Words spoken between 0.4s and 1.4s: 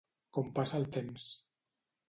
passa el temps.